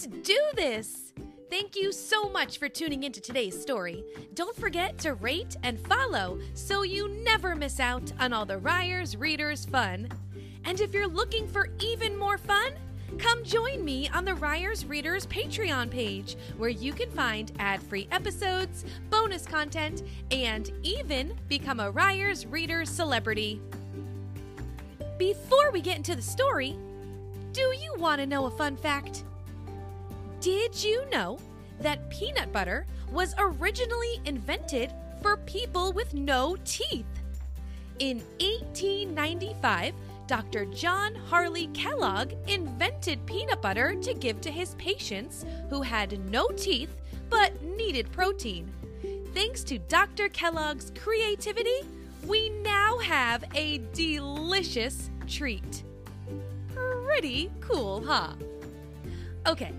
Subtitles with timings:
[0.00, 1.12] Let's do this!
[1.50, 4.02] Thank you so much for tuning into today's story.
[4.32, 9.14] Don't forget to rate and follow so you never miss out on all the Ryers
[9.14, 10.08] Readers fun.
[10.64, 12.72] And if you're looking for even more fun,
[13.18, 18.08] come join me on the Ryers Readers Patreon page, where you can find ad free
[18.10, 23.60] episodes, bonus content, and even become a Ryers Readers celebrity.
[25.18, 26.78] Before we get into the story,
[27.52, 29.24] do you want to know a fun fact?
[30.40, 31.38] Did you know
[31.80, 34.90] that peanut butter was originally invented
[35.20, 37.04] for people with no teeth?
[37.98, 39.92] In 1895,
[40.26, 40.64] Dr.
[40.64, 46.96] John Harvey Kellogg invented peanut butter to give to his patients who had no teeth
[47.28, 48.72] but needed protein.
[49.34, 50.30] Thanks to Dr.
[50.30, 51.82] Kellogg's creativity,
[52.26, 55.84] we now have a delicious treat.
[56.74, 58.32] Pretty cool, huh?
[59.46, 59.72] Okay,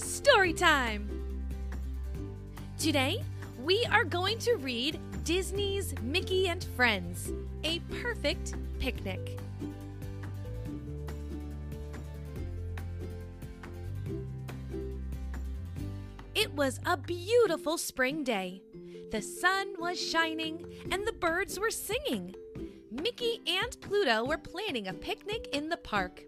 [0.00, 1.08] story time!
[2.78, 3.22] Today,
[3.62, 7.32] we are going to read Disney's Mickey and Friends
[7.64, 9.38] A Perfect Picnic.
[16.34, 18.62] It was a beautiful spring day.
[19.10, 22.34] The sun was shining and the birds were singing.
[22.90, 26.24] Mickey and Pluto were planning a picnic in the park.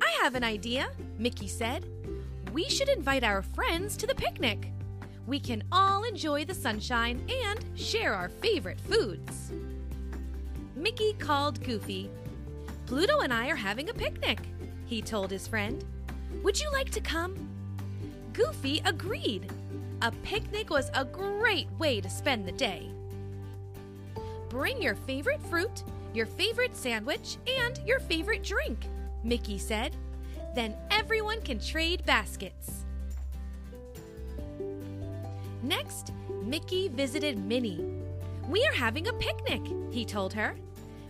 [0.00, 1.88] I have an idea, Mickey said.
[2.52, 4.72] We should invite our friends to the picnic.
[5.26, 9.52] We can all enjoy the sunshine and share our favorite foods.
[10.74, 12.10] Mickey called Goofy.
[12.86, 14.38] Pluto and I are having a picnic,
[14.86, 15.84] he told his friend.
[16.42, 17.36] Would you like to come?
[18.32, 19.52] Goofy agreed.
[20.00, 22.88] A picnic was a great way to spend the day.
[24.48, 25.82] Bring your favorite fruit,
[26.14, 28.86] your favorite sandwich, and your favorite drink,
[29.22, 29.94] Mickey said.
[30.54, 32.84] Then everyone can trade baskets.
[35.62, 36.12] Next,
[36.42, 37.84] Mickey visited Minnie.
[38.48, 40.56] We are having a picnic, he told her.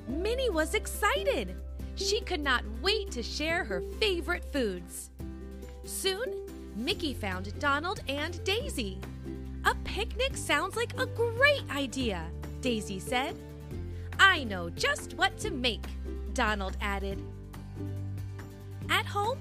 [0.08, 1.54] Minnie was excited.
[1.96, 5.10] She could not wait to share her favorite foods.
[5.84, 6.46] Soon,
[6.76, 8.98] Mickey found Donald and Daisy.
[9.64, 12.24] A picnic sounds like a great idea,
[12.60, 13.36] Daisy said.
[14.18, 15.84] I know just what to make,
[16.34, 17.22] Donald added.
[18.88, 19.38] At home,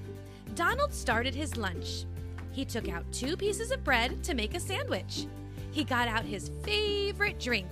[0.55, 2.05] Donald started his lunch.
[2.51, 5.27] He took out two pieces of bread to make a sandwich.
[5.71, 7.67] He got out his favorite drink.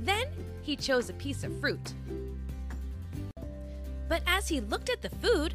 [0.00, 0.26] Then
[0.62, 1.94] he chose a piece of fruit.
[4.08, 5.54] But as he looked at the food,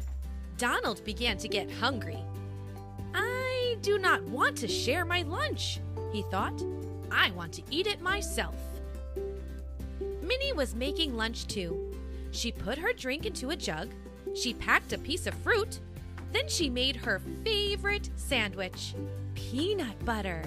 [0.58, 2.18] Donald began to get hungry.
[3.14, 5.80] I do not want to share my lunch,
[6.12, 6.62] he thought.
[7.10, 8.54] I want to eat it myself.
[10.22, 11.92] Minnie was making lunch too.
[12.30, 13.88] She put her drink into a jug,
[14.34, 15.80] she packed a piece of fruit,
[16.32, 18.94] then she made her favorite sandwich
[19.34, 20.42] peanut butter.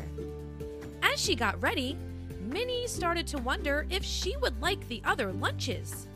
[1.01, 1.97] As she got ready,
[2.41, 6.07] Minnie started to wonder if she would like the other lunches.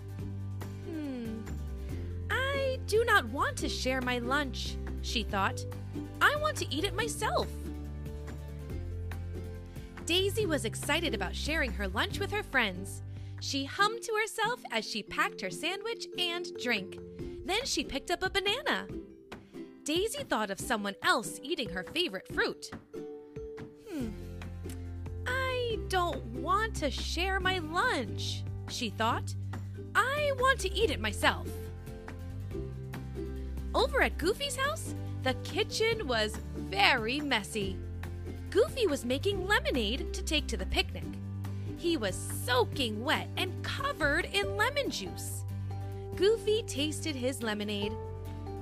[0.88, 1.40] Hmm,
[2.30, 5.64] I do not want to share my lunch, she thought.
[6.22, 7.48] I want to eat it myself.
[10.06, 13.02] Daisy was excited about sharing her lunch with her friends.
[13.40, 16.98] She hummed to herself as she packed her sandwich and drink.
[17.52, 18.88] Then she picked up a banana.
[19.84, 22.72] Daisy thought of someone else eating her favorite fruit.
[23.90, 24.08] Hmm,
[25.28, 29.36] I don't want to share my lunch, she thought.
[29.94, 31.46] I want to eat it myself.
[33.76, 37.76] Over at Goofy's house, the kitchen was very messy.
[38.50, 41.04] Goofy was making lemonade to take to the picnic.
[41.76, 45.41] He was soaking wet and covered in lemon juice.
[46.16, 47.94] Goofy tasted his lemonade.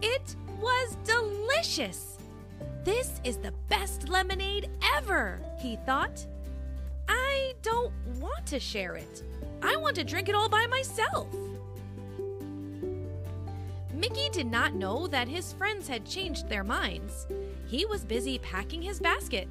[0.01, 2.17] It was delicious.
[2.83, 6.25] This is the best lemonade ever, he thought.
[7.07, 9.23] I don't want to share it.
[9.61, 11.27] I want to drink it all by myself.
[13.93, 17.27] Mickey did not know that his friends had changed their minds.
[17.67, 19.47] He was busy packing his basket.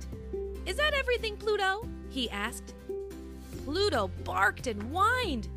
[0.65, 1.87] Is that everything, Pluto?
[2.09, 2.75] he asked.
[3.65, 5.49] Pluto barked and whined.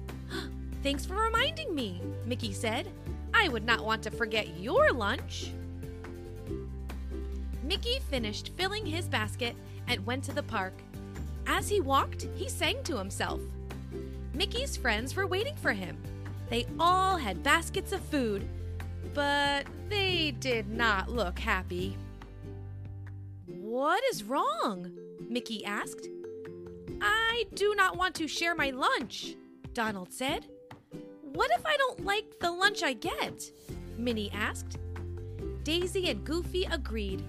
[0.84, 2.88] Thanks for reminding me, Mickey said.
[3.34, 5.52] I would not want to forget your lunch.
[7.64, 9.56] Mickey finished filling his basket
[9.88, 10.74] and went to the park.
[11.46, 13.40] As he walked, he sang to himself.
[14.34, 15.98] Mickey's friends were waiting for him.
[16.50, 18.48] They all had baskets of food,
[19.14, 21.96] but they did not look happy.
[23.46, 24.92] What is wrong?
[25.30, 26.10] Mickey asked.
[27.00, 29.36] I do not want to share my lunch,
[29.74, 30.48] Donald said.
[31.34, 33.52] What if I don't like the lunch I get?
[33.98, 34.78] Minnie asked.
[35.64, 37.24] Daisy and Goofy agreed.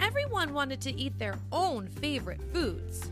[0.00, 3.10] everyone wanted to eat their own favorite foods.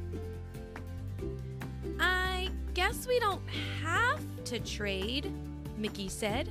[1.99, 3.43] I guess we don't
[3.83, 5.33] have to trade,
[5.77, 6.51] Mickey said.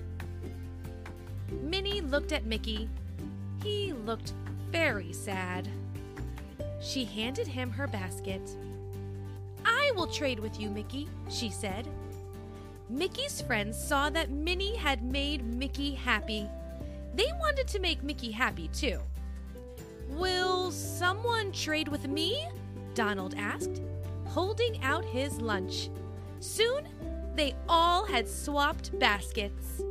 [1.61, 2.89] Minnie looked at Mickey.
[3.63, 4.33] He looked
[4.71, 5.67] very sad.
[6.81, 8.41] She handed him her basket.
[9.65, 11.87] I will trade with you, Mickey, she said.
[12.89, 16.49] Mickey's friends saw that Minnie had made Mickey happy.
[17.13, 18.99] They wanted to make Mickey happy too.
[20.09, 22.47] Will someone trade with me?
[22.95, 23.83] Donald asked,
[24.25, 25.89] holding out his lunch.
[26.39, 26.87] Soon,
[27.35, 29.83] they all had swapped baskets.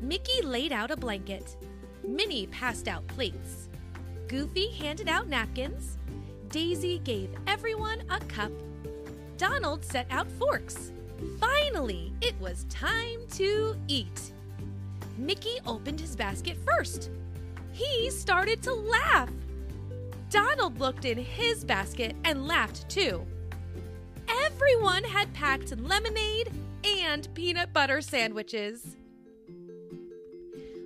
[0.00, 1.56] Mickey laid out a blanket.
[2.06, 3.68] Minnie passed out plates.
[4.28, 5.98] Goofy handed out napkins.
[6.50, 8.52] Daisy gave everyone a cup.
[9.38, 10.92] Donald set out forks.
[11.64, 14.32] Finally, it was time to eat.
[15.16, 17.10] Mickey opened his basket first.
[17.72, 19.30] He started to laugh.
[20.28, 23.26] Donald looked in his basket and laughed too.
[24.44, 26.52] Everyone had packed lemonade
[26.84, 28.96] and peanut butter sandwiches.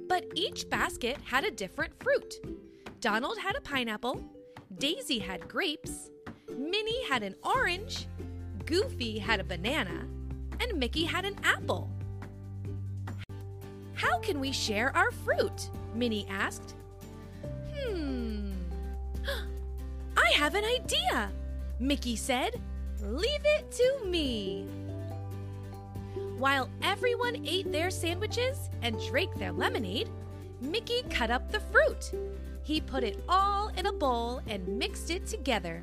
[0.09, 2.35] But each basket had a different fruit.
[3.01, 4.25] Donald had a pineapple,
[4.79, 6.11] Daisy had grapes,
[6.57, 8.07] Minnie had an orange,
[8.65, 10.07] Goofy had a banana,
[10.61, 11.91] and Mickey had an apple.
[13.95, 15.71] How can we share our fruit?
[15.95, 16.75] Minnie asked.
[17.75, 18.53] Hmm.
[20.17, 21.31] I have an idea,
[21.81, 22.61] Mickey said.
[23.03, 24.67] Leave it to me.
[26.37, 30.09] While everyone ate their sandwiches and drank their lemonade,
[30.61, 32.13] Mickey cut up the fruit.
[32.63, 35.83] He put it all in a bowl and mixed it together.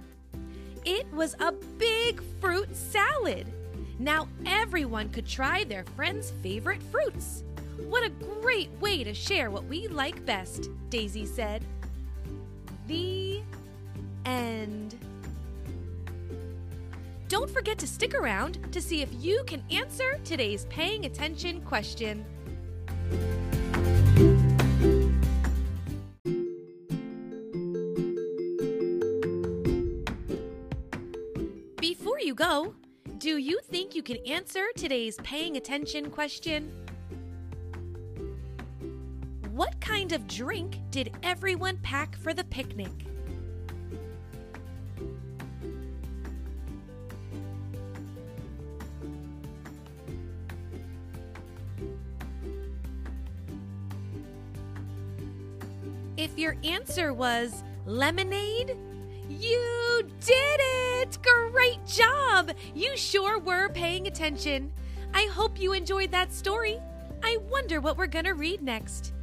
[0.86, 3.52] It was a big fruit salad.
[3.98, 7.44] Now everyone could try their friend's favorite fruits.
[7.88, 8.10] What a
[8.42, 11.64] great way to share what we like best, Daisy said.
[12.88, 13.42] The
[14.26, 14.96] end.
[17.28, 22.26] Don't forget to stick around to see if you can answer today's paying attention question.
[31.80, 32.76] Before you go,
[33.18, 36.72] do you think you can answer today's paying attention question?
[39.52, 42.92] What kind of drink did everyone pack for the picnic?
[56.18, 58.76] If your answer was lemonade,
[59.30, 61.18] you did it!
[61.22, 62.52] Great job!
[62.74, 64.72] You sure were paying attention.
[65.14, 66.80] I hope you enjoyed that story.
[67.24, 69.14] I wonder what we're gonna read next.